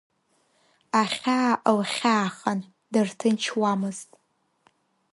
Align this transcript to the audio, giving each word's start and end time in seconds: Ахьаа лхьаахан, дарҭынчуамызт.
Ахьаа 1.01 1.51
лхьаахан, 1.79 2.59
дарҭынчуамызт. 2.91 4.09